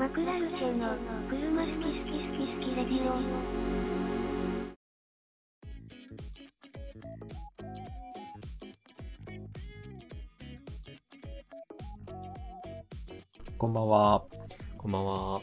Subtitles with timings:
[0.00, 0.96] マクラルチェの
[1.28, 3.20] 車好き好き好き好きレディオ
[13.58, 14.22] こんばんは。
[14.78, 15.42] こんばんは。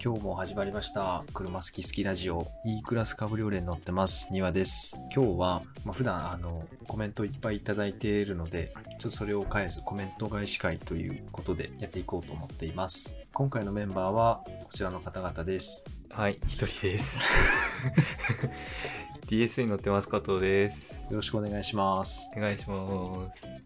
[0.00, 1.24] 今日も始まりました。
[1.34, 4.28] 車好き好きラジオ E クラスカブリオレに乗ってます。
[4.30, 4.96] 庭です。
[5.12, 13.18] 今日は、まあ、普段あのコメントいっぱいいただいているので、ちょっとそれを返すコメント返し会ということでやっていこうと思っています。
[13.32, 15.84] 今回のメンバーはこちらの方々です。
[16.10, 17.20] はい、一人です。
[19.26, 21.06] DS に乗ってます、加藤です。
[21.10, 22.30] よろしくお願いします。
[22.36, 23.57] お願いします。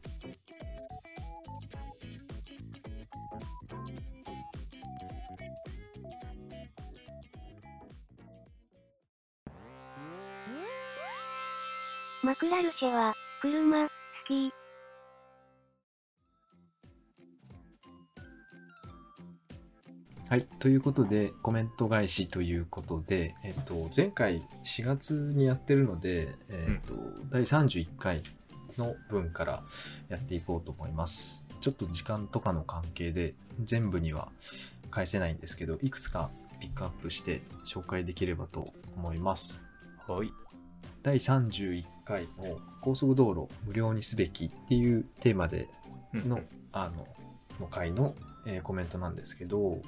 [20.32, 20.46] はい。
[20.60, 26.94] ということで、コメント返しということで、えっと、前回4月にやってるので、えっと、
[27.30, 28.22] 第31回
[28.78, 29.62] の分から
[30.08, 31.44] やっていこうと思います。
[31.60, 34.30] ちょっと時間とかの関係で全部には
[34.90, 36.30] 返せないんですけど、いくつか
[36.60, 39.62] ピックアップして紹介できればと思います。
[40.08, 40.32] はい。
[41.02, 45.68] 第31回の高速道路無料にすべきっていうテーマで
[46.14, 46.40] の、
[46.72, 47.06] あの、
[47.60, 48.14] の回の、
[48.46, 49.82] えーコメントなんですけど、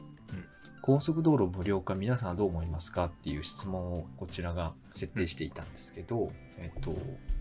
[0.87, 6.95] 高速道路無料化皆さんはどう思いますかっていう質問をこちらが設定していたんですけど、えっと、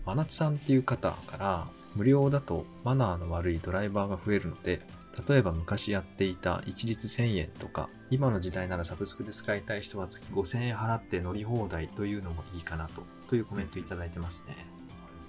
[0.06, 4.80] 真夏さんっていう方から、無料だとマナーの悪いドライバーが増えるので、
[5.28, 14.54] 例えば昔やっていた一律1000円とか、今の時代ならサブスクで使いたい人は月5000円払って乗り放題というのもいいかなと、というコメントいただいてますね。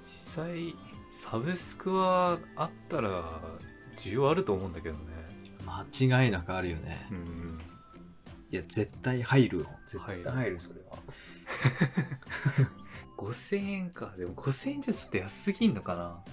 [0.03, 0.73] 実際、
[1.11, 3.41] サブスクはあったら、
[3.97, 5.03] 需要あると思うんだけどね。
[5.65, 7.07] 間違いなくあるよね。
[7.11, 7.74] うん。
[8.55, 9.65] いや、絶対入るよ。
[9.85, 10.97] 絶対入るそれは。
[13.17, 14.13] 5000円か。
[14.17, 16.23] でも5000円じゃちょっと安すぎんのかな。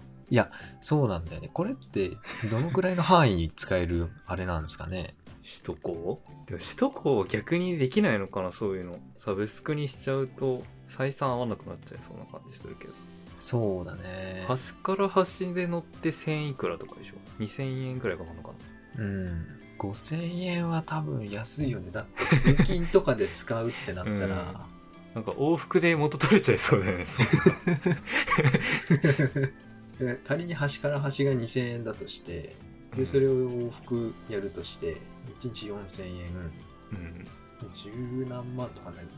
[0.80, 1.50] そうなんだよね。
[1.52, 2.10] これって、
[2.50, 5.14] どのくらいの範囲に使えるあれなんですかね？
[5.42, 6.22] 首都高？
[6.46, 8.96] でも首都高逆にできないのかな、そういうの。
[9.16, 12.94] サブスクにしちゃうと、採算合わなくなっちゃいそうな感じするけど。
[13.38, 14.44] そうだね。
[14.46, 18.50] 端から端で乗って1000いくらとかでしょ？2000円くらいかかるのか
[18.96, 19.61] なうん。
[19.82, 21.90] 5000円は多分安いよね。
[21.90, 24.28] だって通勤とかで使うってなったら、うん
[25.14, 27.26] なんか往復で元取れちゃいそうだよねそん
[29.98, 32.56] で 仮に端から端が2000円だとして、
[32.92, 35.02] なで、それを往復やるとして、
[35.38, 36.32] 1日4000円、
[36.92, 37.28] うん
[37.72, 37.90] 十
[38.28, 39.08] 何万とかなる。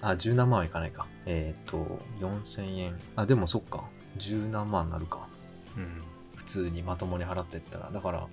[0.00, 1.06] あ、十何万はいかないか。
[1.26, 2.98] えっ、と、4000円。
[3.14, 3.84] あ、でもそっか。
[4.16, 5.28] 十何万なるか。
[5.76, 6.02] うん
[6.34, 7.90] 普通にまともに払ってったら。
[7.92, 8.26] だから、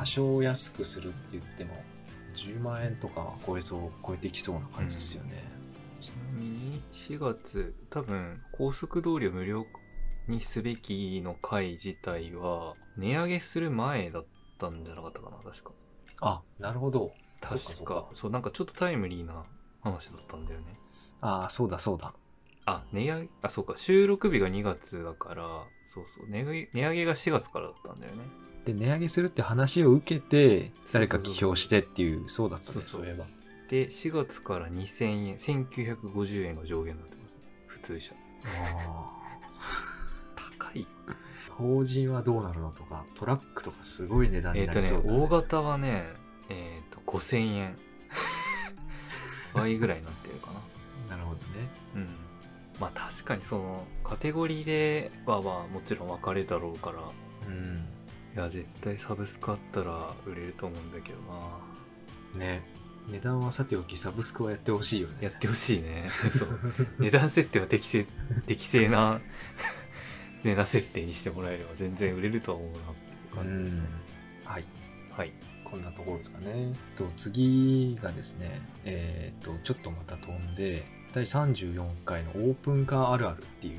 [0.00, 1.74] 多少安くするって言っても、
[2.34, 5.44] 10万円とかは超えそう、超えてきそうな感じですよね。
[6.00, 9.66] ちなみに4月多分高速道路を無料
[10.26, 15.72] にすべきの回自体は値上げする前だったんじゃなかったかな確か
[16.22, 17.12] あ、なるほど。
[17.42, 19.44] 確かそうなんかちょっとタイムリーな
[19.82, 20.78] 話だったんだよね
[21.20, 22.14] ああ、そうだそうだ。
[22.64, 25.44] あ値上げあそうか収録日が2月だから
[25.84, 28.22] そうそう値上げ値上げが4月からだったんだよね
[28.64, 33.26] で、値上げするって話を受けて、誰か起票してっていう、そうだったね、そうそういえば。
[33.68, 37.42] で4月から2000円1950円が上限になってますね。
[37.68, 38.14] 普通車。
[38.44, 39.12] あ
[40.58, 40.86] 高い。
[41.06, 41.30] あ。
[41.56, 45.18] 法人はどうなるのとか、トラックとかすごい値段にえっ、とねなりそうだ、ね。
[45.18, 46.04] 大型はね
[46.48, 47.78] えっ、と5000円。
[49.54, 50.52] 倍ぐらいになってるか
[51.08, 51.16] な。
[51.16, 51.68] なるほどね。
[51.94, 52.08] うん。
[52.80, 56.98] まあ確かにそのカテゴリーではまあもちろん分かれだろうから。
[57.46, 57.86] うん。
[58.34, 61.18] いや絶対サブスクあったら売れると思うんだけど
[62.38, 62.62] なね。
[63.08, 65.14] 値段はさておき、サブスクはやってほしいよね。
[65.20, 66.58] やってほしいね そう
[66.98, 68.06] 値段設定は適正
[68.46, 69.20] 適正な
[70.44, 73.82] 値段設定にしてもらえれば全然売れるとは思うなって感じですね
[74.44, 74.64] うんはい。
[75.10, 75.32] はい
[75.64, 76.74] こんなところですかね。
[76.96, 83.76] と次がですね、えっ、と、ちょっとまた飛んで、第34回のオープンカーあるあるっていう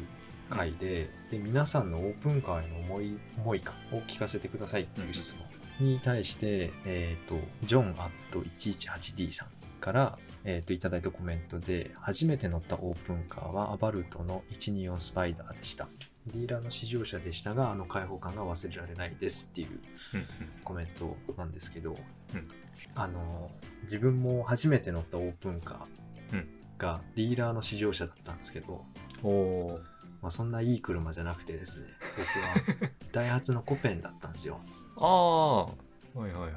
[0.51, 5.35] 回で、で、皆さんのオープンカーへの思い、思いかを聞かせてくださいっていう質
[5.79, 9.47] 問に対して、えっ、と、ジョンアット 118D さん
[9.79, 15.87] から、えっ、と、いただいたコメントで、初めて乗ったオープンカーはアバルトの124スパイダーでした。
[16.27, 19.69] ディーラーの試乗車でしたが、あの開放感が忘れられないですっていう
[20.13, 20.25] うん
[20.63, 21.97] コメントなんですけど、
[22.33, 22.47] うん。
[22.95, 23.49] あの
[23.83, 25.87] 自分も初めて乗ったオープンカ
[26.31, 26.39] うん。
[26.39, 26.45] ー
[26.77, 28.85] がディーラーの試乗車だったんですけど、
[29.23, 29.90] うんおー
[30.21, 31.87] まあ、そんないい車じゃなくてですね
[32.17, 32.89] 僕は。
[33.11, 34.59] ダイハツのコペンだったんですよ。
[34.97, 35.65] ああ。
[35.65, 35.73] は
[36.15, 36.53] いはいはい。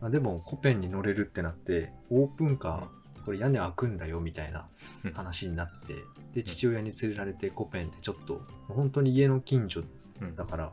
[0.00, 4.66] まあ、でもコペンに乗れるってなってオープンカーこれ屋根開くんだよみたいな
[5.04, 5.94] うん話になって
[6.32, 9.82] で父親に連れられてコペンってちょっと本当に家の近所
[10.20, 10.36] うん。
[10.36, 10.72] だから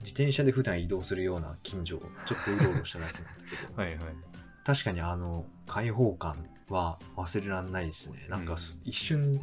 [0.00, 3.74] 自転車で普段移動するような近所をちょっとうろうろしただけなんだけど。
[3.80, 4.14] はいはい。
[4.64, 8.26] 確かにあの開放感は忘れられないですね。
[8.28, 9.40] なんかす一瞬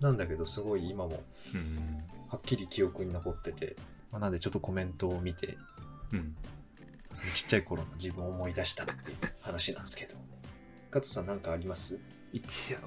[0.00, 1.22] なんだけどすごい今も
[1.54, 2.04] うん。
[2.28, 3.76] はっきり記憶に残ってて、
[4.10, 5.56] まあ、なんでちょっとコメントを見て
[6.12, 6.36] うん。
[7.12, 10.14] そのちっちゃい頃の自分を思い出したっていう話なんですけど
[10.90, 11.98] 加藤さん何かあります？
[12.32, 12.78] 一応、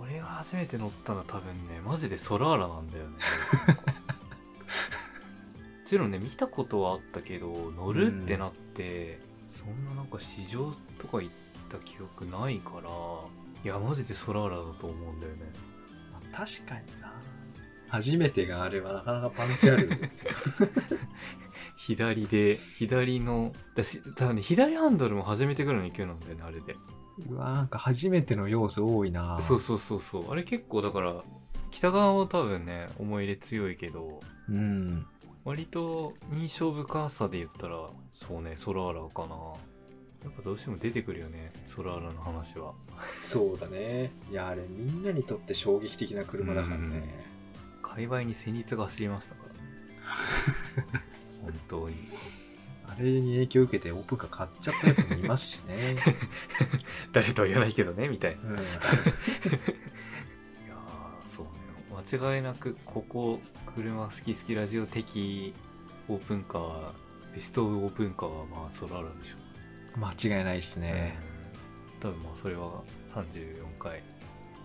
[0.00, 3.16] 俺が初めて乗ったのは多分ね、マジでソラーラなんだよね。
[3.16, 3.20] も
[5.84, 11.34] ちろんね、見たことはあったけど、乗るってなって、そんななんか市場とか行っ
[11.68, 12.90] た記憶ないから、
[13.64, 15.52] いや、マジでソラーラだと思うんだよね。
[16.32, 17.12] まあ確かにな
[17.88, 19.90] 初めてがあればなかなかパンチある
[21.76, 26.76] 左で、左の、だし多分ね、左ハンドルも初めてぐらいの勢いなんだよね、あれで。
[27.28, 30.30] うわなんか初めての要素多いなそうそうそうそう。
[30.30, 31.22] あれ結構だから、
[31.70, 35.06] 北側は多分ね、思い入れ強いけど、うん
[35.44, 39.36] 割と印象深さで言ったら、そうね、ソラーラかな。
[40.24, 42.72] やっぱどうしても出てくるよね、ソラーラの話は。
[43.22, 47.24] そうだねいやあれみんなにとって衝撃的な車だからね
[47.80, 49.60] 界隈に戦慄が走りましたからね。
[51.42, 51.96] 本当に。
[52.88, 55.96] あれに影響を受けてオープンカー買っちゃったやつもいますしね、
[57.12, 58.42] 誰とは言わないけどね、みたいな。
[58.50, 61.52] うん、 いやーそうね
[62.10, 63.40] 間違いなくここ
[63.74, 65.54] 車好き好きラジオ的
[66.08, 66.92] オープンカー
[67.34, 69.36] ベストオブオープンカーはまあソラーラでしょ
[69.98, 71.28] 間違いないですね、うん
[72.00, 74.02] 多分まあそれは34回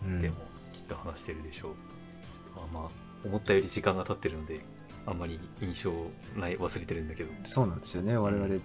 [0.05, 0.21] うん。
[0.21, 0.35] でも
[0.71, 2.89] きっと話してるでしょう、ちょっとまあ
[3.25, 4.61] 思ったより時間が経ってるので
[5.05, 5.91] あんまり印象
[6.35, 7.31] ない忘れてるんだけど。
[7.43, 8.17] そうなんですよね。
[8.17, 8.55] 我々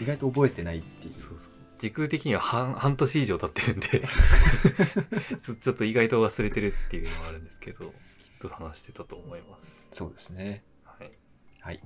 [0.00, 1.18] 意外と覚えてないっていう。
[1.18, 1.52] そうそう。
[1.78, 4.08] 時空的には半半年以上経ってるんで。
[5.40, 7.92] ちょちょっと意外と忘れてるっていうのはあるんですけどきっ
[8.40, 9.86] と話してたと思います。
[9.90, 10.64] そうですね。
[10.84, 11.12] はい。
[11.60, 11.80] はい。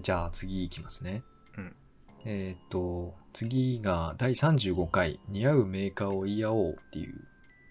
[0.00, 1.22] じゃあ次いきますね。
[1.34, 1.39] うん
[2.24, 7.14] えっ、と次が第35回似合うメーカーを言い合おうっていう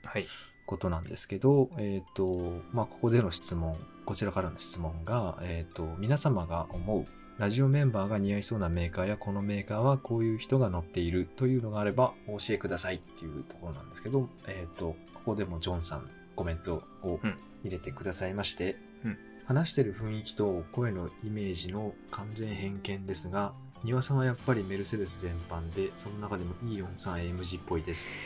[0.03, 0.25] はい。
[0.65, 3.75] ことなんですけど、えっ、と、まあ、ここでの質問、
[4.05, 7.05] こちらからの質問が、えっ、と、皆様が思う、
[7.39, 17.35] ラジオメンバーが似合いそうなメーカーや、このメーカーはこういう人が乗っているというのがあれば、お教えくださいっていうところなんですけど、えっ、と、ここでもジョンさん、コメントをうん。
[17.63, 19.17] 入れてくださいまして、うん。
[19.45, 23.53] 話してる雰囲気と声のイメージの完全偏見ですが、
[23.83, 28.17] 庭さんはやっぱりメルセデス全般で、その中でも E43AMG っぽいです。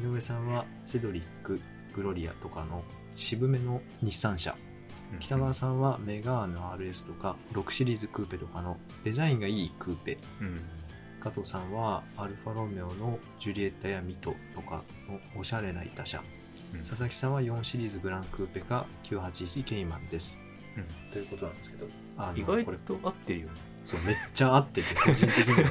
[0.00, 1.60] 井上さんはセドリック、
[1.94, 2.82] グロリアとかの
[3.14, 4.56] 渋めの日産車。
[5.20, 10.18] 北川さんはメガーヌ RS とか6シリーズクーペとかのデザインがいいクーペ。
[10.40, 10.60] うん
[11.18, 16.22] 加藤さんはアルファロメオのジュリエッタやミトとかのおしゃれな板車。
[16.74, 20.40] うん佐々木さんは4シリーズグランクーペか981ケイマンです。
[20.76, 21.86] うんということなんですけど、
[22.34, 23.54] 意外これと合ってるよね
[23.86, 25.70] そうめっちゃ合ってて、個人的には。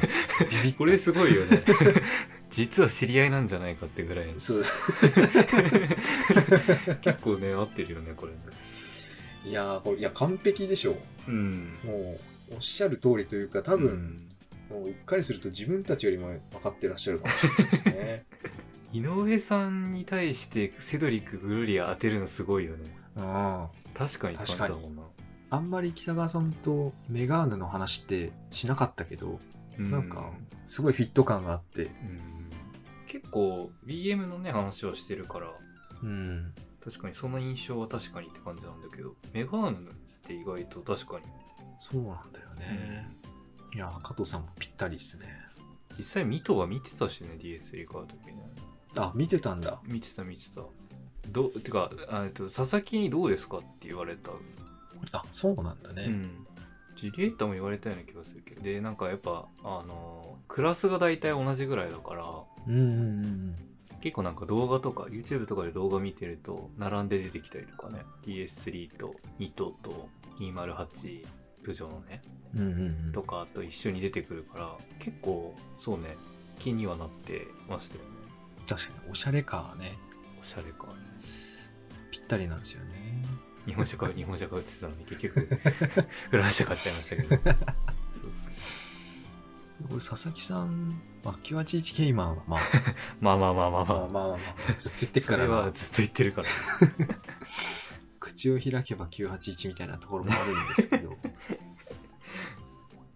[0.49, 0.77] ビビった。
[0.79, 1.61] これすごいよね。
[2.49, 4.27] 実は知り合いなんじゃないかってぐらい。
[4.31, 4.63] のそう。
[7.01, 8.39] 結構ね合ってるよねこれね。
[9.43, 10.97] いやーこれいや完璧でしょ。
[11.27, 11.77] うん。
[11.83, 12.17] も
[12.49, 14.29] うおっしゃる通りというか多分、
[14.69, 18.25] もううっかりすると自分たちよりも分かってらっしゃるかもしれないですね。
[18.93, 22.95] 井上さんに対してセドリックグロリア当てるのすごいよね。
[23.17, 25.01] あ確かに確かだもんな
[25.55, 29.39] ああんまり北川さんとメガーヌの話ってしなかったけど
[29.77, 29.91] うん。
[29.91, 30.31] なんか
[30.65, 31.85] すごいフィット感があって。
[31.85, 32.19] うん。
[33.07, 35.47] 結構 BM のね話をしてるから
[36.03, 36.53] うん。
[36.83, 41.25] 確かにその印象は確かにって感じなんだけどメガーヌって意外と確かに、
[41.79, 43.09] そうなんだよね、
[43.73, 45.27] いやー加藤さんもぴったりですね。
[45.97, 48.51] 実際ミトは見てたしね DS3 買う時ね。
[48.97, 49.79] あ見てたんだ。
[49.85, 50.61] 見てた見てた。
[51.29, 51.89] どうてか
[52.35, 54.31] と佐々木にどうですかって言われた
[55.11, 56.47] あそうなんだね、うん。
[56.95, 58.61] ジュリエッタも言われたような気がするけど。
[58.61, 62.25] でなんかやっぱあのクラスが大体同じぐらいだから。
[62.67, 63.55] うん、うんうん
[64.01, 68.03] 結構なんか動画とか YouTube とかで動画見てると並んで出てきたりとかね。
[68.23, 71.25] DS3 とニトと208
[71.63, 72.21] プジョのね。
[72.53, 73.05] うんうんうん。
[73.07, 76.17] うんとかと一緒に出てくるから結構そうね
[76.59, 78.09] 気にはなってましたよね。
[78.67, 79.97] 確かにおしゃれカーね。
[80.39, 80.93] おしゃれかね。
[82.11, 83.24] ぴったりなんですよね
[83.65, 87.75] 日本車買う日本車買うって言ってたのに結局 フランス車買っちゃいましたけど。
[89.91, 92.59] 俺佐々木さんあ981ケイマンはまあ
[93.19, 93.99] まあまあまあまあまあ。
[93.99, 94.37] まあまあ、ま
[94.69, 95.45] あ、ずっと言ってるから。
[95.45, 96.47] それはずっと言ってるから。
[98.19, 101.17] 口を開けば981みたいなところもあるんですけど。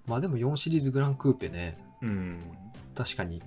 [0.06, 1.78] まあでも4シリーズグランクーペね。
[2.02, 2.40] うん
[2.96, 3.38] 確かに。
[3.38, 3.42] 意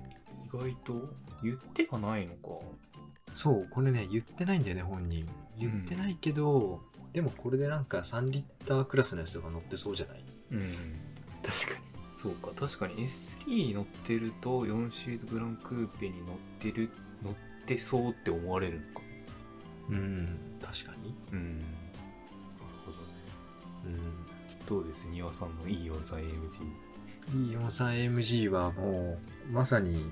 [0.51, 2.65] 外と言ってはないのか。
[3.33, 5.29] そうこれね言ってないんだよね本人。
[5.59, 6.83] 言ってないけど、
[7.13, 10.25] でもこれでなんか3リッタークラスのやつとか乗ってそうじゃない？
[10.53, 10.61] うん。
[11.43, 11.93] 確かに。
[12.17, 16.89] そうか、確かに S3 乗ってると4シリーズグランクーペに乗ってる、
[17.23, 17.35] 乗っ
[17.67, 19.03] てそうって思われるのか。
[19.91, 21.59] うん確かにうん。
[21.59, 21.71] なる
[22.87, 23.05] ほどね。
[23.87, 25.07] うんどうです？
[25.09, 26.61] 庭さんの E43AMG。
[27.35, 30.11] E43AMG はもうまさに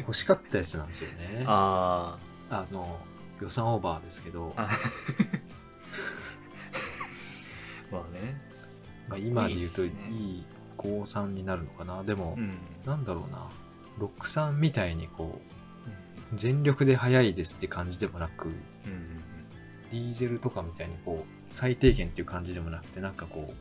[0.00, 2.18] 欲しかったやつなんですよね あ
[2.50, 2.98] あの
[3.40, 4.68] 予算オーバーですけどあ。
[7.92, 8.40] まあね。
[9.08, 10.44] まあ、今で言うといいっすね
[10.78, 12.52] E53 になるのかなでも、うん。
[12.86, 13.48] なんだろうな
[13.98, 18.54] 63みたいにこう全力で速いですって感じでもなくうん。
[19.90, 23.54] ディーゼルとかみたいにこう最低限っていう感じでもなくてなんかこう。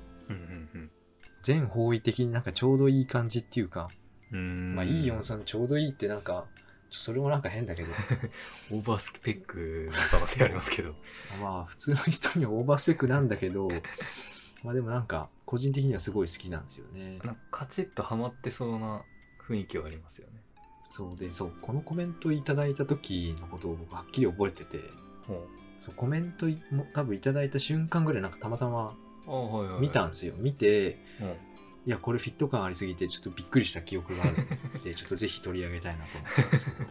[1.41, 3.89] 全方位的になんかちょうどいい感じっていうか、
[4.31, 4.75] うん。
[4.75, 6.45] まあ E43 ちょうどいいってなんか
[6.91, 7.89] それもなんか変だけど
[8.71, 10.93] オーバースペックの可能性ありますけど。
[11.41, 13.69] まあ普通の人にはオーバースペックなんだけど
[14.63, 19.03] まあでもなんか個人的にはすごい好きなんですよねなんかカチッとハマってそうな
[19.39, 20.41] 雰囲気はありますよね。
[20.89, 24.79] そうでそうこのコメントいただいた時のことを僕はっきり覚えてて
[25.25, 25.47] ほ
[25.79, 28.91] そうコメントいも多分いただいた瞬間ぐらいなんかたまたまう。
[29.27, 29.81] ああ、はいはい、はい。
[29.81, 31.37] 見たんですよ見てうん。
[31.85, 36.89] いやこれフィット感ありすぎてちょっとびっくりした記憶があるんで ちょっとぜひ取り上げたいなと思ってたんですけど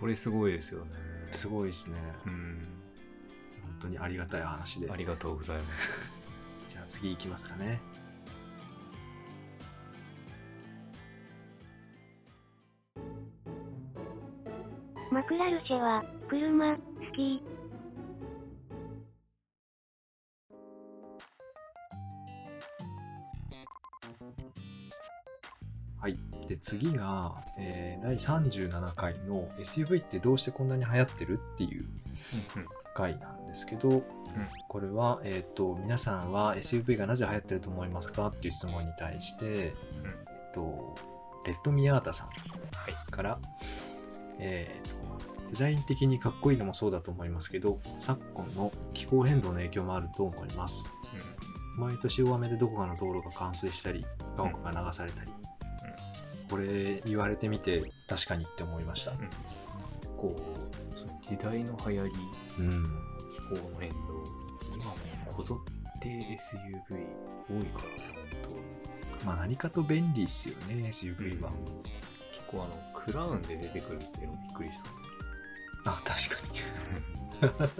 [0.00, 0.90] これすごいですよね。
[1.32, 2.68] すごいですねうん。
[3.62, 5.88] 本当にありがたい話でありがとうございます。
[6.68, 7.80] じゃあ次行きますかね
[15.10, 16.82] マクラルシェは、車、好
[17.14, 17.42] き。
[17.42, 17.57] は
[26.68, 31.84] 次が、えー第37回の SUV ってどうしてこんなに流行ってるっていう
[32.94, 34.02] 回なんですけど、
[34.68, 39.72] これは、えっと皆さんは SUV がなぜ流行ってると思いますかっていう質問に対して、え
[40.50, 40.94] っと
[41.46, 42.32] レッドミヤータさんは
[42.90, 43.10] い。
[43.10, 43.38] から、
[44.38, 44.98] えーと
[45.48, 50.90] デザイン的にかっこいいのもそうだと思いますけど昨今の気候変動の影響もあると思います。
[51.78, 54.04] 毎年大雨でどこかの道路が冠水したり
[54.36, 55.30] 家屋が流されたり、
[56.48, 59.18] これ言われてみて確かにって思いましたうん。
[59.18, 59.28] うん。
[60.16, 62.12] こう、時代の流行り、
[62.58, 62.82] うん
[63.34, 63.96] 気候の変動、
[64.74, 64.94] 今も
[65.26, 65.60] こぞ
[65.96, 66.18] って SUV
[67.48, 71.72] 多いからね、本まあ何かと便利ですよね SUV は、当。
[71.82, 75.90] 結構あの、クラウンで出てくるっていうのもびっくりした。
[75.90, 77.78] あ確かに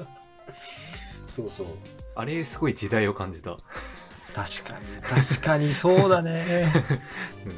[1.26, 1.66] そうそう
[2.14, 3.56] あれ、すごい時代を感じた。
[4.34, 6.72] 確かに確かにそうだね
[7.44, 7.52] うん。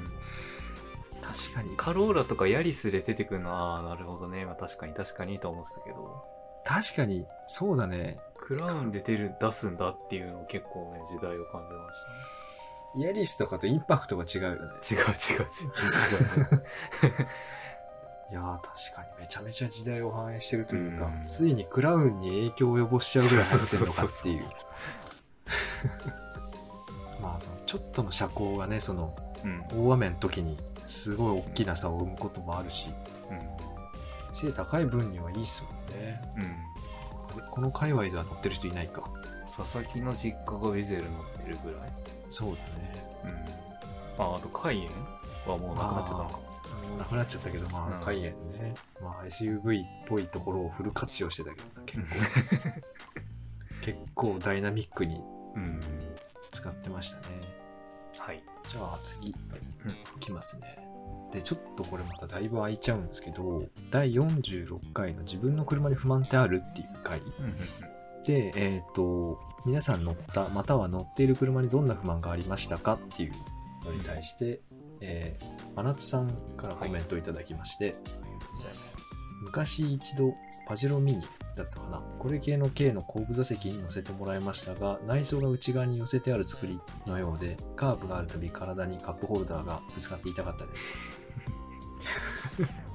[1.52, 4.45] 確かにカローラとかヤリスで出てくるのは、ああ、なるほどね。
[4.45, 6.25] まあ確かに確かにと思ってたけど、
[6.64, 14.73] 確かにそうだねクラウンで出る、出すんだっていうのを結構ね、時代を感じましイヤリスとかとインパクトが違うよねたね。
[14.90, 15.12] 違う違う違う
[16.57, 16.66] 違う。
[18.30, 24.45] いやー確かにめちゃめちゃ時代を反映してるというか、うんついにクラウンに影響を及ぼしちゃうぐらい入ってるのかっていう
[27.21, 29.14] まあそのちょっとの車高がねその
[29.45, 29.64] うん。
[29.88, 30.59] 大雨の時に
[30.90, 32.88] すごい大きな差を生むこともあるし
[34.32, 36.42] 背高い分にはいいっすもんねうん。
[36.42, 37.50] うん。
[37.50, 39.02] この界隈では乗ってる人いないか
[39.56, 41.90] 佐々木の実家がウェゼル乗ってるぐらい？
[42.28, 43.04] そうだね
[44.18, 44.25] うん。
[44.25, 44.88] あ、あと、カイエン
[45.50, 46.37] はもうなくなっちゃったのか。
[46.37, 52.70] もうなくなっちゃったけどまあ、うんカイエンね、まあ、SUV っぽいところをフル活用してたけどな結構
[53.82, 55.20] 結構ダイナミックに
[55.56, 55.80] うん。
[56.52, 57.25] 使ってましたね
[58.20, 58.42] はい。
[58.68, 59.34] じゃあ次、い
[60.20, 60.78] きますね。
[61.32, 68.24] で、ちょっとこれまただいぶ空いちゃうんですけど、第46回の自分の車に不満ってあるっていう回うん。
[68.24, 73.32] で、えっ、と、皆さん乗った、または乗っている車にどんな不満がありましたかっていう
[73.86, 74.60] のに対して、
[75.00, 77.94] えー、真夏さんからコメントをいただきまして、
[79.42, 80.34] 昔一度
[80.68, 81.22] パジェロミニ
[81.57, 90.97] だったかなこれ系の軽の後部座席に乗せてもらいましたが内装が内側に寄せてある作りのようでカーブがあるたび体にカップホルダーがぶつかって痛かったです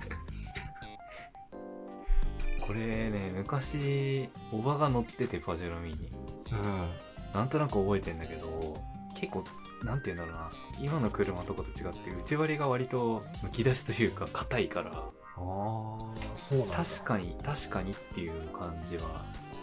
[2.66, 5.96] これね、昔、おばが乗ってて、パジェロミニ。
[5.96, 8.84] うなんとなく覚えてんだけど、
[9.16, 9.44] 結構、
[9.84, 10.50] なんて言うんだろうな。
[10.80, 14.94] 今の車とかと違って、内割りが割とむき出しというか、硬いから、ん
[15.38, 15.98] ああ
[16.38, 19.04] そうなんだ確かに、確かにっていう感じは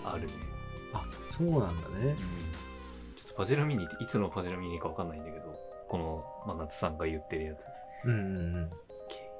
[0.04, 0.32] あるね。
[0.94, 2.16] あそうなんだねうん。
[3.16, 7.64] ちょっとパジェロミニっていつのパジェロミニかわかんないんだけど、この真夏さんが言ってるやつ。
[8.04, 8.70] うんうんうん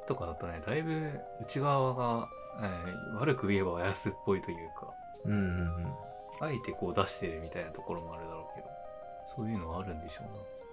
[0.09, 2.29] とかだとね、だいぶ内側が、
[2.61, 4.93] えー悪く言えば安っぽいというか、
[5.25, 5.41] うんうんう
[5.87, 5.93] ん。
[6.41, 8.67] あえてこう出してるみたいなところもあるだろうけど、
[9.23, 10.27] そういうのはあるんでしょう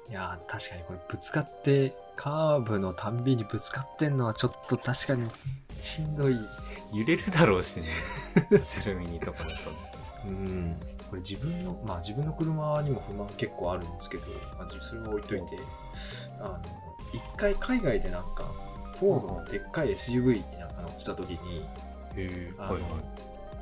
[0.09, 5.27] いやー確かにこれぶつかってカーブのたんびにぶつかってんのはちょっと確かに
[5.81, 6.35] しんどい。
[6.35, 6.41] な。
[6.91, 7.89] 揺れるだろうしね、
[8.49, 9.51] 走るミニとかだと。
[9.51, 9.55] ね。
[10.27, 10.79] うん。
[11.09, 14.23] これ自分のまあ自分の車にも不満結構あるんですけど、
[14.57, 15.45] まあ、それは置いといて
[16.39, 16.59] あの
[17.13, 18.51] 一回海外でなんか
[18.99, 21.65] フォードのでっかい SUV になんか乗ってた時に
[22.59, 22.77] あの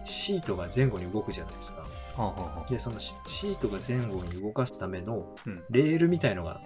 [0.03, 1.86] シートが前後に動くじゃないですか
[2.69, 6.61] でそのシシートが前後に動かすためのうんレールみたいのが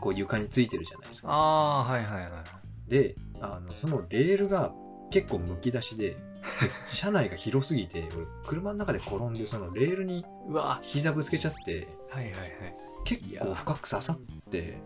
[0.00, 2.90] こう床についてるじゃないですかああ、はいはいはい。
[2.90, 4.72] であのそのレールが
[5.10, 6.16] 結構むき出しで
[6.86, 12.52] 車内が広すぎて俺車の中で転んでそのレールにうわ膝ぶつけちゃってはいはいはい。
[13.04, 14.16] 結構深く刺さっ
[14.50, 14.78] て。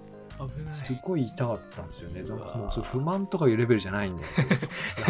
[0.70, 2.22] すごい痛かったんですよね。
[2.22, 4.58] もう不満とかいうレベルじゃないんだけどい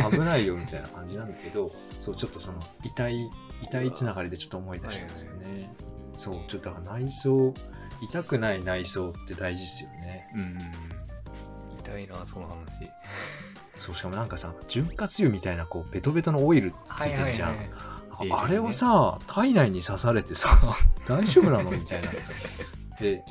[0.05, 3.31] や 危ないよみたいな感じなんだけどそうちょっとその痛い
[3.63, 5.73] 痛いつながりでちょっと思い出したんですよね。
[6.17, 7.55] そうちょっとだから内装
[8.03, 10.29] 痛くない内装って大事ですよね。
[10.35, 10.59] うん。
[11.79, 12.91] 痛いな、その話。
[13.77, 17.57] そうしかもなんかさ潤滑油みたいなこうベトベトのオイルついてんじゃん、
[18.31, 20.59] あれをさ体内に刺されてさ
[21.07, 22.11] 大丈夫なのみたいな。
[22.99, 23.23] で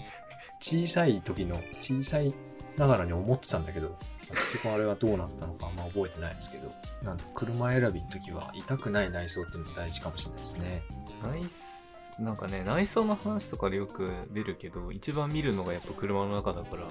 [0.66, 2.34] 小さい時の小さい
[2.76, 3.96] ながらに思ってたんだけど
[4.32, 6.72] 結局あれはどうなったのかあんま覚えてないですけど
[7.04, 10.82] なんで車選びの時は痛くない内装っていうのも大事かもしれないですね。
[11.24, 16.84] 内装なんかね内装の話とかでよく出るけど一番見るのがやっぱ車の中だから、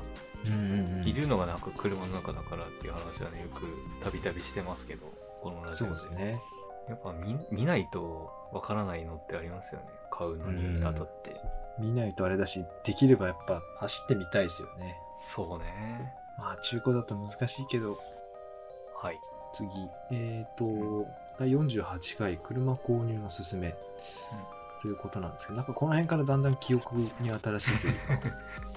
[0.47, 1.09] うんうんうん。
[1.09, 3.67] いるのがなんか車の中だからっていう話はねよく
[4.05, 6.41] たびたびしてますけどこのラジそうオですね。
[6.89, 9.87] やっぱ見見ないとわからないのってありますよね。
[10.13, 11.35] 買うのにあたって、
[11.79, 14.97] 見ないとあれだしできればやっぱ走ってみたいですよね。
[15.17, 16.15] そうね。
[16.39, 17.99] まあ中古だと難しいけど。
[19.01, 19.19] はい。
[19.53, 19.69] 次。
[20.11, 20.65] えっ、と
[21.39, 23.75] 第48回車購入のすすめ、
[24.81, 28.29] ということなんですけどなんかこの辺からだんだん記憶に新しいというか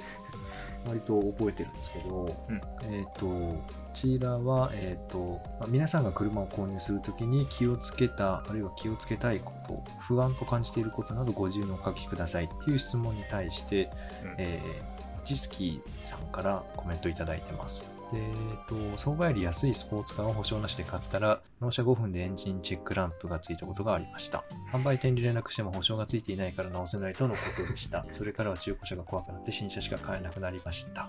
[0.85, 3.57] 割と覚えてるんですけど、うんえっ、とこ
[3.93, 13.89] ちらは、えーとまあ皆さんが車を購入するときに気をつけたあるいは気をつけたいこと不安と感じていることなどご自由にお書きくださいっていう質問に対して、
[14.23, 17.96] うんえー、ジスキーさんからコメントいただいてます。
[18.13, 24.43] で、えっと、相場より安いスポーツカーを保証なしで買ったら、納車5分でエンジンチェックランプがついたことがありました。
[24.71, 28.05] 販売店に連絡しても保証がついていないから直せないとのことでした。
[28.11, 31.03] それからは中古車が怖くなって新車しか買えなくなりました。
[31.03, 31.07] っ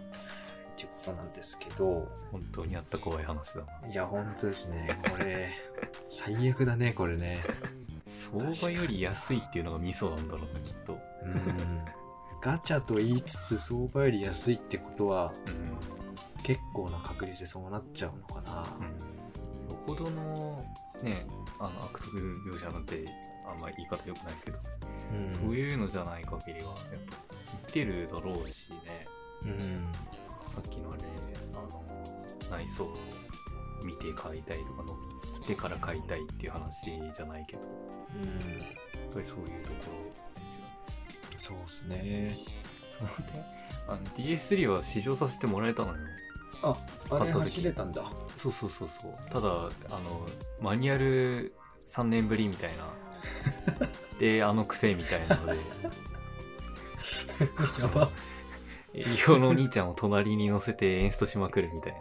[0.76, 5.00] ていうことなんですけど、本当にあった怖い話だないや、本当ですね。
[5.08, 5.50] これ、
[6.08, 7.44] 最悪だね、これね。
[8.06, 11.84] 相場より安いっていうのがミソなんだろうなきっとうん。
[12.40, 15.32] ガチャと言いつつ相場より安いってことは、
[15.92, 15.97] うん
[16.48, 18.64] 結構な確率でそうなっちゃうのかな。
[18.80, 20.64] うん、よほどの
[21.02, 21.26] ね
[21.60, 22.16] あの悪徳
[22.50, 23.04] 業者なんて
[23.46, 24.58] あんまり言い方良くないけど、
[25.12, 26.74] うんそういうのじゃない限りはやっ
[27.06, 27.16] ぱ
[27.66, 29.06] 見てるだろうしね
[29.42, 29.92] うん。
[30.46, 31.02] さっきのあれ
[31.54, 31.84] あの
[32.50, 32.92] 内装を
[33.84, 34.94] 見て買いたいとか乗
[35.42, 37.68] ってから買いたいっていう話じゃないけどや
[38.22, 39.10] うん。
[39.10, 42.36] っぱりそういうところですよねそうですね。
[42.98, 43.44] その点
[43.88, 45.98] あの DS3 は試乗させてもらえたのよ
[46.62, 46.76] あ、
[47.10, 47.40] あれ買った時。
[47.40, 48.02] 走れたんだ。
[48.36, 49.30] そうそうそうそう。
[49.30, 49.50] ただあ
[50.00, 50.26] の
[50.60, 53.88] マニュアル3年ぶりみたいな。
[54.18, 55.52] であの癖みたいなので。
[57.80, 58.08] やば。
[58.94, 62.00] 営業のお兄ちゃんを隣に乗せてエンストしまくるみたいな。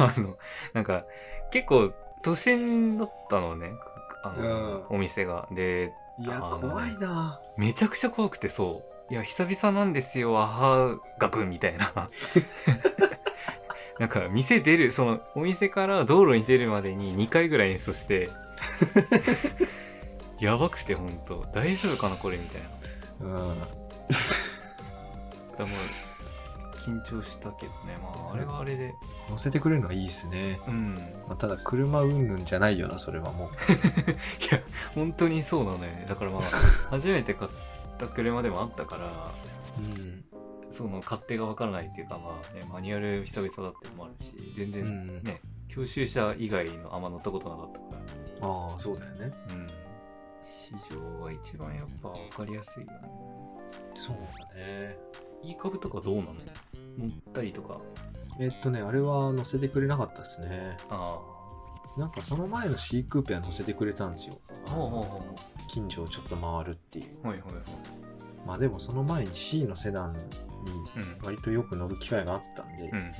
[0.06, 0.36] あの
[0.72, 1.04] なんか
[1.50, 1.92] 結構
[2.22, 3.72] 都心だったのね。
[4.22, 5.46] あの、お店が。
[5.50, 7.40] でいや、怖いな。
[7.56, 11.92] めちゃくちゃ怖くてそういや久々なんですよアハガクみたいな。
[14.00, 18.30] なんか店出るそのお店から道路に出るまでに2回ぐらい演奏して。
[20.40, 22.62] やばくてほんと大丈夫かなこれみたい
[23.28, 23.36] な。
[23.36, 23.60] うん。
[23.60, 23.66] だ
[25.60, 27.96] もう緊張したけどね。
[28.02, 28.94] まああれはあれで。
[29.30, 30.60] 乗せてくれるのはいいっすね。
[30.66, 30.94] うん。
[31.28, 33.48] まあ、ただ、車うんぬんじゃないよな、それはもう。
[34.44, 34.60] いや
[34.94, 36.04] 本当にそうなのよね。
[36.06, 36.42] だからまあ
[36.90, 37.50] 初めて買っ
[37.96, 39.34] た車でもあったから
[39.78, 40.24] うん。
[40.70, 45.22] その勝手がわからないっていうかまあねマニュアル久々だってのもあるし全う然ん。
[45.22, 47.86] ね、教習車以外のあんま乗ったことなかったか
[48.40, 49.32] らああ、そうだよね。
[49.50, 49.68] うん
[50.42, 52.98] 市場は一番やっぱ分かりやすいよね
[53.96, 54.16] そう
[54.50, 54.98] だね。
[55.42, 56.34] いい株とかどうなの？
[56.98, 57.78] 乗ったりとか
[58.40, 60.76] えっとね、あれは乗せてくれなかったですね。
[60.90, 61.20] あ
[61.96, 64.38] なんかその前の C クーペは乗せてくれたんですよ。
[64.66, 65.18] あほうほうほ
[65.68, 67.06] 近所をちょっと回るっていう。
[67.24, 67.62] うはいはいはい。
[68.46, 70.18] まあでもその前に C のセダンに
[70.96, 71.24] うん。
[71.24, 73.02] 割とよく乗る機会があったんで、うんうん。
[73.02, 73.12] も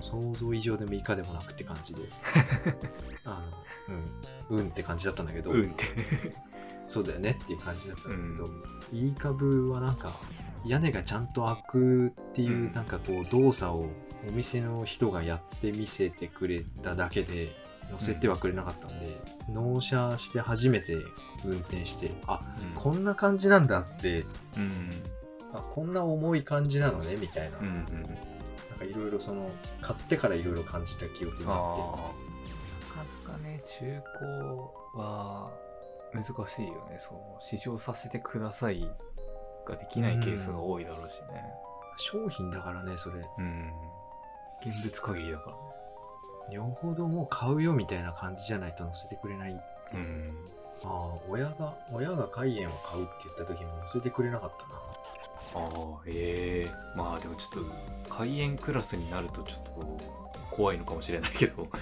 [0.00, 2.02] う想像以上でも以下でもなくって感じで。
[3.24, 3.42] あ
[3.88, 3.96] の
[4.50, 4.58] うん。
[4.58, 5.74] うんって感じだったんだけど、うん
[6.86, 10.10] そうだよねっていう感じだったんだけど、いい株はなんか
[10.64, 12.72] 屋根がちゃんと開くっていううん。
[12.72, 13.90] なんかこう動作を
[14.26, 17.48] お店の人がやって見せてくれただけで
[17.90, 19.16] 乗せてはくれなかったんで、
[19.50, 20.96] 納車して初めて
[21.44, 22.40] 運転してあ
[22.74, 24.24] こんな感じなんだって
[24.56, 25.02] うん。
[25.54, 27.74] あこんな重い感じなのねみたいな、うんうん
[28.70, 31.80] なんかいろいろその買ってからいろいろ感じた記憶があって。
[31.80, 35.50] なかなかね中古は
[36.12, 36.96] 難しいよね。
[36.98, 38.88] その試乗させてください
[39.66, 41.42] ができないケースが多いだろうしね。
[41.96, 43.24] 商品だからねそれ。
[43.38, 43.72] うん。
[44.60, 45.62] 現物限りだからね
[46.50, 49.60] よほどもう買うよみたいな感じじゃないと乗せてくれない。
[49.94, 50.34] うん。
[50.84, 54.80] ああ親が親が海塩を買うって言った時も乗せてくれなかったな。
[55.54, 59.96] ああええまあでもちょっと開園クラスになるとちょっと
[60.50, 61.66] 怖いのかもしれないけど。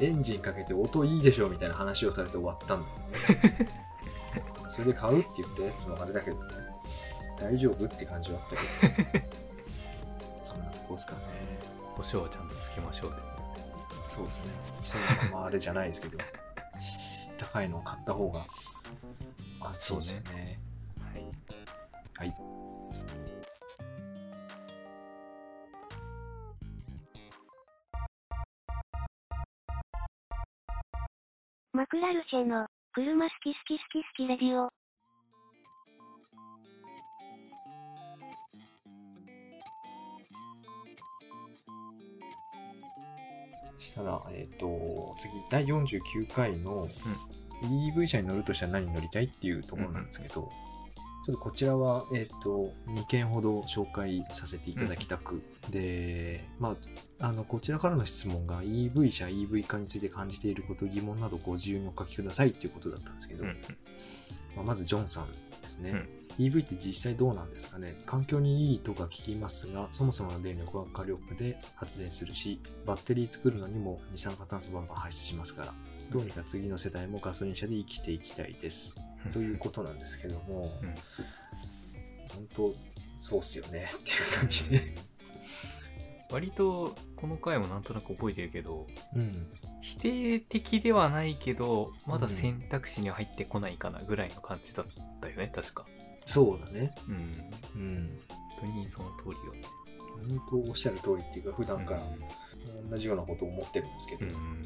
[0.00, 3.68] エンジンかけて音いいでしょみたいな話をされて終わったんだよね。
[4.68, 6.54] それで買うって言ったやつもあれだけどね。
[7.38, 9.26] 大丈夫って感じはあったけど。
[10.42, 11.20] そんなとこですかね
[12.00, 13.16] 保証はちゃんとつけましょうね
[14.06, 14.44] そうですね。
[14.82, 16.18] そのままあれじゃないですけど。
[17.38, 18.40] 高いのを買った方が
[19.60, 20.58] 安心ですよね。
[22.18, 22.28] はい。
[22.28, 22.34] はい。
[31.72, 34.79] マクラルシェの、車好き好き好き好きレディオ。
[43.80, 46.88] したら、えっ、と、次、第49回の
[47.62, 50.50] EV 車に乗るとしたら何に乗りたいっていうところなんですけど、
[51.26, 56.76] ちょっとこちらは、えっ、と、2件ほど紹介させていただきたく、で、ま
[57.18, 63.56] あ、あの、こちらからの質問が EV 車、EV 化について感じていること、疑問などご自由にお書きくださいっていうことだったんですけど、うん。
[64.56, 65.30] まあ、まずジョンさん
[65.62, 65.90] ですね。
[65.90, 68.00] うん EV って実際どうなんですかね？
[68.06, 75.74] 環境にいいとか聞きますが、そもそもの電力は火力で発電するし、バッテリー作るのにも二酸化炭素バンバン排出しますから、
[76.10, 78.94] どうにか次の世代もガソリン車で生きていきたいです。
[79.32, 80.94] ということなんですけども、うん
[82.30, 82.74] 本当、
[83.18, 85.10] そうっすよね っていう感じで。
[86.30, 89.48] 割とこの回もなんとなく覚えてるけどうん。
[89.82, 94.86] 否定的ではないけどまだ選択肢には入ってこないかなぐらいの感じだっ
[95.20, 95.86] たよね確か
[96.26, 96.94] そうだね。
[97.08, 97.14] うん
[97.74, 98.20] うん。
[98.60, 99.62] 本当にその通りよね
[100.28, 104.64] 本当おっしゃる通りっていうか、普段からうん同じようなことを思ってるんですけど、うん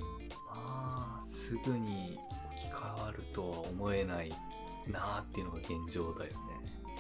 [0.48, 2.18] まあすぐに
[2.56, 4.30] 置き換わるとは思えない
[4.88, 6.36] なーっていうのが現状だよね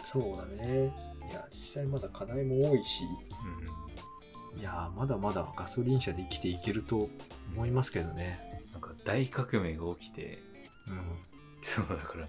[0.02, 0.92] そうだね。
[1.30, 3.02] いや、実際まだ課題も多いし、
[3.44, 7.08] うんいやーまだまだガソリン車で生きていけると
[7.54, 8.38] 思いますけどね。
[8.72, 10.38] なんか大革命が起きて
[10.86, 11.00] うん。
[11.60, 12.28] そうだから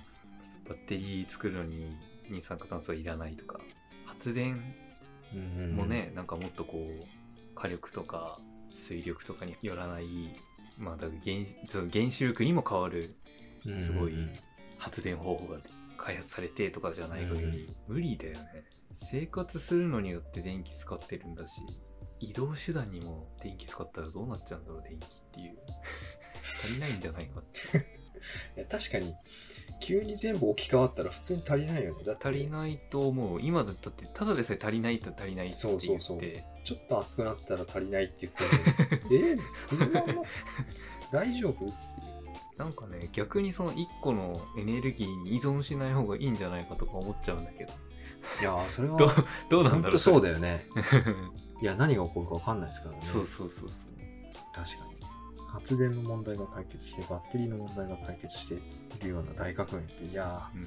[0.67, 1.95] バッテリー作るのに
[2.29, 3.59] 二酸化炭素はいらないとか
[4.05, 4.61] 発電
[5.33, 8.39] うんもね、なんかもっとこう火力とか
[8.71, 10.05] 水力とかによらない
[10.77, 13.15] まあだから原その原子力にも変わる
[13.65, 14.33] うんすごいうん
[14.77, 15.59] 発電方法が
[15.97, 17.95] 開発されてとかじゃない限りうん。
[17.95, 18.65] 無理だよね。
[18.95, 21.61] 生活するのによって電気使ってるんだし
[22.21, 25.57] 移動手段にも電気使ったらどうなっちゃうんだろう電気っていう。
[26.63, 27.77] 足りないんじゃないかって。
[28.57, 29.13] いや確かに、
[29.79, 32.03] 急に全部置き換わったら普通に足りないよね。
[32.03, 33.39] だ足りないと思う。
[33.41, 35.87] 今だったってただでさえ足りないと足りないって言って。
[35.87, 36.31] そうそうそう。
[36.63, 39.37] ちょっと熱くなったら足りないって言って え？
[39.69, 40.25] 車も
[41.11, 41.53] 大丈夫？
[41.53, 41.75] っていう。
[42.57, 47.73] なんかね逆にその1個のエネルギーに依存しない方がいいんじゃないかとか思っちゃうんだけど。
[48.41, 49.09] いやーそれはどう
[49.49, 50.65] どうなんだろうそうだだよね。
[51.61, 53.01] いや、何が起こるか分かんないですからね。
[53.03, 53.89] そうそうそうそう。
[54.53, 54.94] 確かに。
[55.55, 58.59] 発電の問題が解決して、バッテリーの問題が解決してい
[59.01, 60.61] るような大革命って、いやうん。
[60.61, 60.65] ー、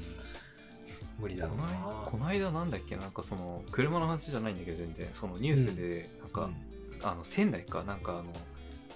[1.19, 2.03] 無理だろうこの間な。
[2.07, 6.51] この間なんだっけなんかその車の話じゃないんだけど全然そのニュースでなんか、
[7.03, 8.25] あの仙台かなんかあの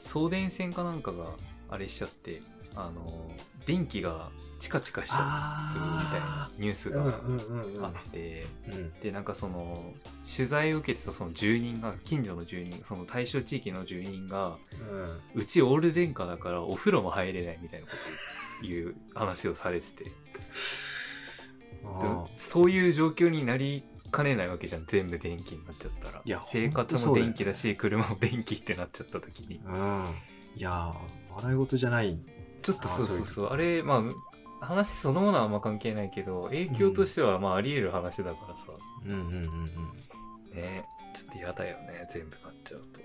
[0.01, 1.27] 送電線かなんかが
[1.69, 2.43] あれしちゃって
[2.75, 3.31] あの
[3.67, 7.05] 電気がチカチカしちゃうみたいなあニュースが
[7.87, 9.93] あって、うんでなんかその
[10.37, 14.57] 取材を受けてたその住人が近所の住人その対象地域の住人が
[15.35, 15.43] うん。
[15.43, 17.93] うちオール電化だからお風呂も入れないみたいなこ
[18.61, 20.05] という話をされてて。
[22.35, 23.83] そういう状況になり
[24.13, 26.43] かねないわけじゃん全部電気になっちゃったら。
[26.45, 29.61] 生活も電気だし車も電気ってなっちゃった時に。
[29.67, 30.07] うん。
[30.55, 32.17] いやー、笑い事じゃない。
[32.63, 33.47] ちょっとそうそうそう。
[33.49, 34.03] あれま
[34.61, 38.67] あ話そのものはあんま関係ないけど影響としてはまああり得る話だからさ、
[39.05, 39.23] うんうんうん
[40.53, 40.57] うん。
[40.57, 40.85] ね。
[41.15, 43.01] ちょっと嫌だよね全部なっちゃうと。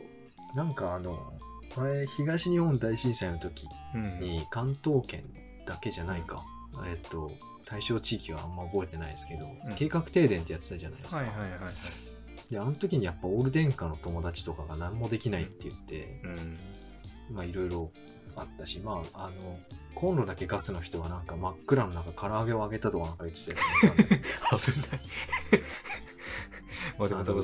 [0.55, 1.33] なんかあの
[1.75, 4.19] 前東日本大震災の時うん。
[4.19, 5.23] に関東圏
[5.65, 6.45] だけじゃないか、
[6.85, 7.31] えっと
[7.65, 9.75] 対象地域はあんま覚えてないですけど、うん。
[9.75, 11.59] 計画停電ってやってたじゃないですか、はいはいはいはい。
[12.49, 17.35] であの時にやっぱオール電化の友達とかが何もできないって言って、うん。
[17.35, 17.91] まあいろいろ
[18.37, 19.59] あったしまああの
[19.95, 24.21] コンロだけガスの人はなんか真っ暗の中唐揚げを揚げたとかなんか言ってたやつもいたんだけど
[24.57, 24.97] 危ない。
[26.99, 27.43] まあでも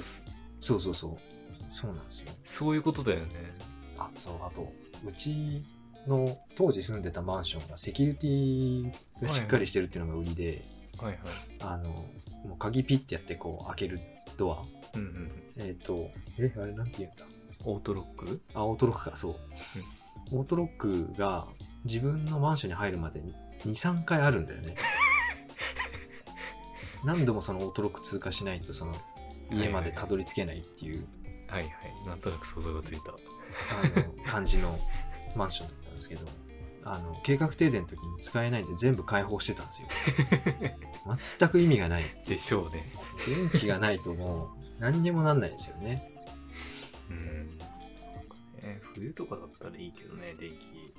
[0.61, 1.17] そうそうそう。
[1.69, 2.31] そうなんですよ。
[2.43, 3.27] そういうことだよね。
[3.97, 4.71] あそうあと
[5.05, 5.63] うち
[6.07, 10.63] の当時住んでたマンションがセキュリティがしっかりしてるっていうのが売りで、
[10.99, 11.17] はいはい。
[11.61, 13.99] あのもう鍵ピッてやってこう開ける
[14.37, 14.63] ドア。
[14.95, 17.25] うんうんえっ、とえあれなんて言うんだ？
[17.65, 18.41] オートロック？
[18.53, 19.35] あオートロックかそう、
[20.31, 21.47] オートロックが
[21.85, 23.33] 自分のマンションに入るまでに
[23.65, 24.75] 23回あるんだよね。
[27.03, 28.95] 何度もそのオートロック通過しないとその
[29.51, 31.05] 家までたどり着けないっていう、
[31.47, 31.71] はいはい。
[32.07, 33.11] なんとなく想像がついた。
[33.11, 34.79] あの感じの
[35.35, 36.25] マンションだったんですけど
[36.85, 39.87] あの計画停電の時に使えないんで全部開放してたんですよ。
[41.39, 42.03] 全く意味がない。
[42.25, 42.91] でしょうね。
[43.27, 46.12] 電気がないともう何にもなんないですよね
[48.93, 50.93] 冬とかだったらいいけどね電気。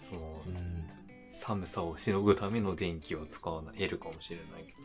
[0.00, 0.88] そのうん。
[1.30, 4.78] 寒さをしのぐための電気は使わない減るかもしれないけど。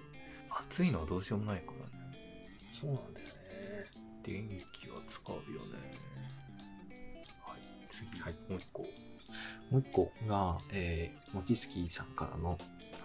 [0.60, 2.15] 暑いのはどうしようもないからね。
[2.72, 3.34] そうなんだよね。
[4.24, 5.48] 電気は使うよね。
[7.43, 8.34] はい次、はい。
[8.50, 8.82] もう一個。
[9.69, 12.58] もう一個が、えー、モティスキーさんからの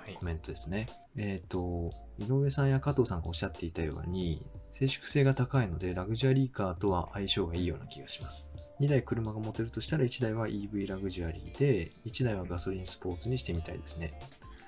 [0.04, 0.14] はい。
[0.14, 0.86] コメントですね。
[1.16, 8.50] えっ、と、井上さんや加藤さんがおっしゃっていたように、静粛性が高いので、ラグジュアリーカーとは相性がいいような気がします。
[8.80, 14.18] 2台車が持てるとしたら1台は EV ラグジュアリーで、1台はガソリンスポーツにしてみたいですね。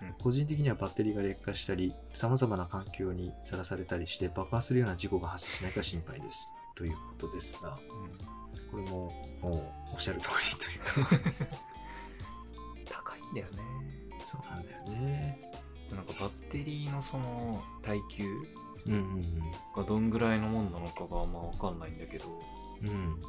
[0.00, 6.52] うん個人的にはバッテリーが劣化したり、様々な環境にさらされたりして爆破するような事故が発生しないか心配です。
[6.74, 8.36] ということですが、うん
[8.70, 9.50] これもも
[9.90, 11.16] うおっしゃる通りというか、
[12.90, 13.62] 高いんだよね
[14.22, 15.38] そうなんだよね。
[15.90, 18.28] なんかバッテリーのその耐久
[19.74, 22.42] がどんぐらいのもんなのかがあんま分かんないんだけど
[22.82, 23.22] うん。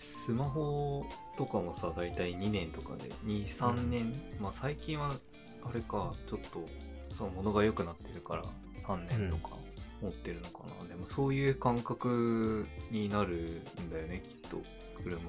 [0.00, 0.06] うん。
[0.06, 1.04] スマホ
[1.36, 5.14] とかもさ大体2年とかで23年、まあ最近は
[5.62, 6.66] あれかちょっと
[7.14, 8.44] その物が良くなってるから
[8.78, 9.56] 3年とか
[10.00, 14.62] 持ってるのかな、でもそういう感覚になるんだよねきっと。
[15.02, 15.20] 車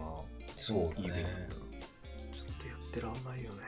[0.57, 1.25] そうだね。
[2.33, 3.63] ちょっとやってらんないよね。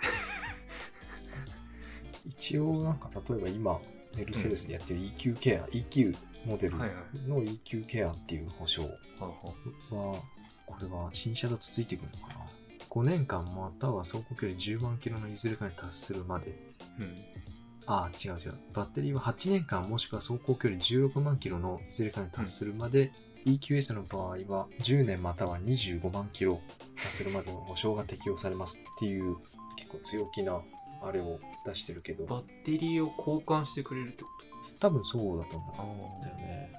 [2.25, 3.81] 一応なんか例えば今
[4.17, 10.21] メルセデスでやってる EQ ケア、EQ モデルの EQ ケアっていう保証は
[10.73, 12.39] これは新車だとついてくるのかな。
[12.89, 16.55] 5年間または走行距離10万キロのいずれかに達するまで。
[16.99, 17.17] うん。
[17.85, 18.53] ああ違う違う。
[18.73, 23.11] バッテリーは8年間もしくは走行距離16万キロのいずれかに達するまで、
[23.45, 26.61] EQS の場合は10年または25万キロ
[26.95, 29.35] 達するまでの保証が適用されますっていう
[29.75, 30.61] 結構強気な
[31.01, 32.25] あれを出してるけど。
[32.25, 34.29] バッテリーを交換してくれるってこ
[34.79, 36.71] 多分そうだと思とうんだよね。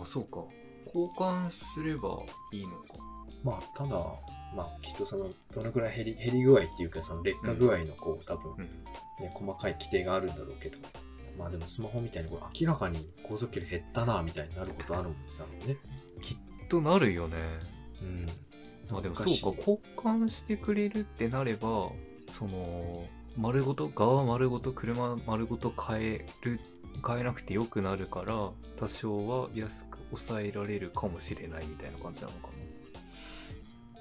[0.00, 0.44] あそうか
[0.94, 2.20] 交換すれば
[2.52, 2.84] いいのか。
[3.42, 3.90] まあただ
[4.54, 8.58] まあきっとそのどのくらい減り減り具合っていうかその劣化具合のこう多分うん。
[9.20, 10.78] ね細かい規定があるんだろうけど。
[11.38, 15.76] まあでもスマホみたいにこれ明らかに航続距離減ったなみたいになることあるんだろうね。
[16.20, 16.36] きっ
[16.68, 17.36] となるよね。
[18.02, 18.26] うん。
[18.90, 21.90] まあでもそう昔か交換してくれるってなれば
[22.28, 23.04] その
[23.36, 26.60] 丸ごと側丸ごと車丸ごと変える
[27.06, 32.50] 変えなくてよくなるから多少は安く抑えられるかもしれないみたいな感じなのか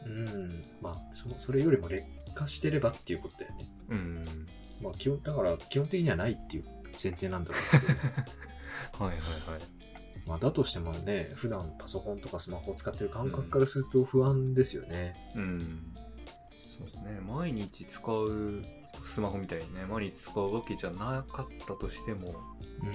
[0.06, 0.63] うん。
[0.82, 3.65] まあそそれよりも劣化してればっていうことだよね。
[3.89, 4.48] なうん。
[4.82, 7.93] まあ基本だから基本的にはないっていう前提なんだろうけ
[8.98, 9.06] ど。
[9.06, 9.17] はいはい
[9.52, 9.62] はい。
[10.26, 15.15] まあだとしてもね普段パソコンとかスマホを使ってる感覚からすると不安ですよね。
[15.36, 15.93] うん。
[16.54, 17.19] そうね。
[17.22, 18.63] 毎日使う
[19.06, 22.36] スマホみたいにね毎日使うわけじゃなかったとしても
[22.82, 22.93] うん。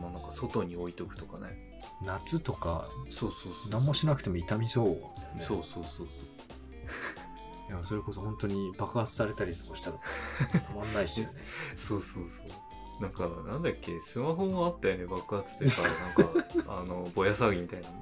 [0.00, 1.71] まあなんか外に置いとくとかね
[2.04, 5.00] 夏とかそうそうそう何もしなくても痛みそうね
[5.40, 6.06] そうそうそうそう
[7.68, 9.96] いやそれこそ本当に爆発されたりとかしたら
[10.60, 11.32] たまんないですよね
[11.76, 12.46] そうそうそう。
[13.00, 17.94] なんか、なんだっけ、スマホもあったよね、爆発というか、なんか、 あの、ぼや騒ぎみたいなの。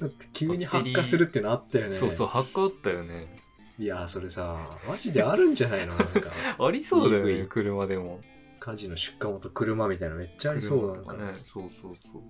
[0.00, 3.42] だって急に発火するっていうのあったよねそうそう、発火あったよね。
[3.78, 5.96] いやそれさマジであるんじゃないの？
[5.96, 8.20] なんかありそうだよね、車でも。
[8.60, 11.32] 火事の出火元車みたいなのめっちゃありそうなんかね。
[11.34, 12.22] そうそうそう。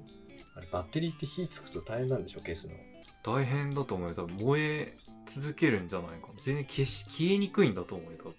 [0.57, 2.75] あれバッテリーって火つくと大変なんでしょ消すの
[3.23, 4.15] 大変だと思うよ。
[4.15, 6.35] 多分燃え続けるんじゃないかな。
[6.41, 8.19] 全然消し消えにくいんだと思うよ。
[8.19, 8.35] 多分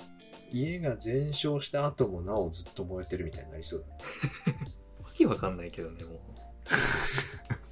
[0.51, 3.85] 家が全焼した後もなおずっと燃えてるみたいになりそう
[4.45, 4.59] だね
[5.03, 6.19] わけわかんないけどね、もう。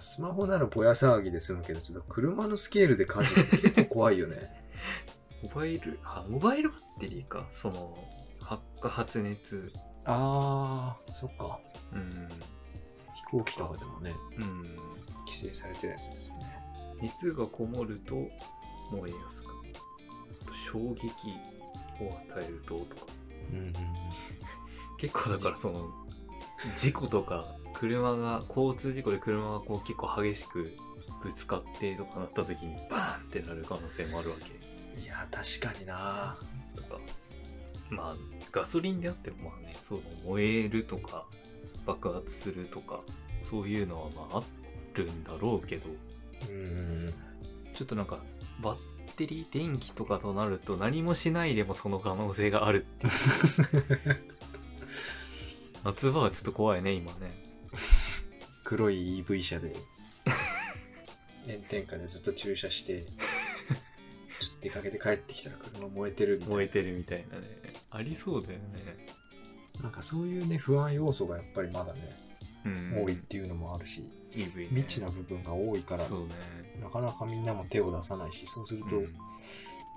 [0.00, 4.66] スマホならぼや騒ぎで済むけど、ちょっと車のスケールで火事って結構怖いよね。
[5.42, 7.48] モバイル、あ、モバイルバッテリーか。
[7.52, 7.96] その、
[8.40, 9.72] 発火発熱。
[10.04, 11.60] あー、そっか。
[11.92, 12.28] うん。
[13.30, 14.76] 飛行機とかでもね、うん。
[15.26, 16.60] 規制されてるやつですよね。
[17.00, 18.14] 熱がこもると
[18.90, 19.48] 燃えやすく。
[20.42, 21.08] あと衝撃
[22.02, 23.06] を与えるととか。
[23.52, 23.74] うんうんうん。
[24.98, 25.90] 結構だからその、
[26.76, 30.76] 事故とか、車が、交通事故で車がこう結構激しく
[31.22, 35.00] ぶつかってとかなった時にバーンってなる可能性もあるわけ。
[35.00, 36.36] いや、確かにな
[36.76, 37.00] とか
[37.90, 38.16] まあ
[38.52, 41.26] ガソリンであってもまあねそう燃えるとか
[41.94, 43.00] 爆発するとか
[43.42, 44.42] そういうのはまああ
[44.94, 45.88] るんだろうけど。
[46.48, 46.54] うん。
[46.54, 46.58] う
[47.08, 47.14] ん
[47.74, 48.18] ちょっとなんか
[48.60, 48.78] バッ
[49.16, 53.12] テリー電気とかとなると何もしないでもその可能性があるっていう。
[55.84, 57.42] 夏場はちょっと怖いね今ね。
[58.64, 59.74] 黒い EV 車で。
[61.46, 66.54] 炎天下でずっと駐車して ちょっと出かけて帰ってきたら車燃えてるみたいな。
[66.56, 67.46] 燃えてるみたいなね。
[67.90, 69.08] ありそうだよね
[69.82, 72.00] なんかそういうね不安要素がやっぱりまだね、
[72.64, 73.04] うん。
[73.04, 74.68] 多いっていうのもあるし EV ね。
[74.68, 76.10] 未知な部分が多いからね。
[76.80, 79.14] なかなかみんなも手を出さないしそうすると、うん。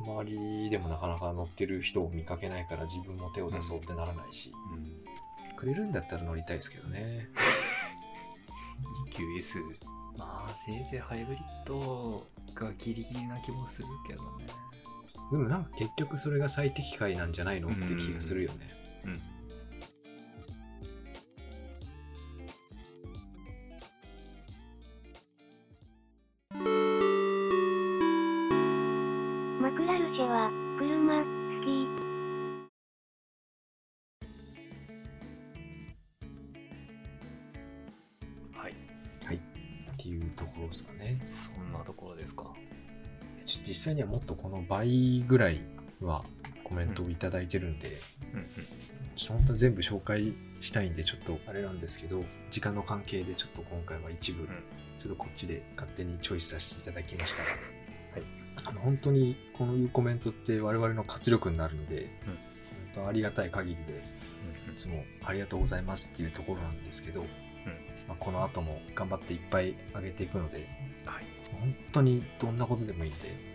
[0.02, 5.56] 周りでもなかなか乗ってる人を見かけないから自分も手を出そうってならないし、うん。
[5.56, 7.30] くれるんだったら乗りたいですけどね。
[9.12, 9.60] EQS
[10.18, 14.48] まあせいぜいハイブリッドがギリギリな気もするけどね。
[15.32, 18.70] でもなんか結局それが最適解なんじゃないのって気がするよね、
[19.06, 19.22] うん
[44.54, 45.62] の倍ぐらい
[46.02, 46.24] は
[46.64, 48.00] コメントをいただいてるんで、
[48.34, 48.48] うんうん。
[49.16, 54.48] ちょっと本当は全部紹介したいんでちょっとあれなんですけど時間の関係でちょっと今回は一部、
[54.98, 57.44] ちょっとこっちで勝手にチョイスさせていただきました。
[57.44, 57.56] が、は
[58.20, 58.24] い。
[58.66, 62.08] あの本当にこういうコメントって我々の活力になるので、うん。
[62.08, 64.04] 本当ありがたい限りで
[64.72, 67.22] いつもありがとうございますっていうところなんですけど、
[68.08, 70.68] まあ、この後も頑張っていっぱい上げていくので
[71.06, 71.26] はい。
[71.60, 73.53] 本当にどんなことでもいいんで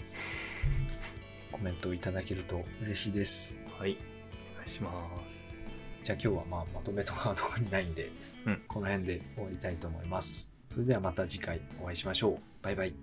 [1.59, 3.59] コメントをいただけると嬉しいです。
[3.79, 3.97] はい。
[4.55, 4.91] お願いしま
[5.27, 5.49] す。
[6.05, 8.11] じゃあ今日はまあまとめとかは特にないんで、
[8.47, 8.63] うん。
[8.69, 10.53] この辺で終わりたいと思います。
[10.73, 12.39] それではまた次回お会いしましょう。
[12.63, 12.95] バイバイ